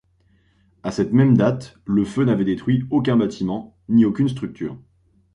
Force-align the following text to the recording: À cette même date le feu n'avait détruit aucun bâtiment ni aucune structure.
À 0.81 0.89
cette 0.89 1.13
même 1.13 1.37
date 1.37 1.77
le 1.85 2.05
feu 2.05 2.25
n'avait 2.25 2.43
détruit 2.43 2.87
aucun 2.89 3.17
bâtiment 3.17 3.77
ni 3.87 4.03
aucune 4.03 4.29
structure. 4.29 4.75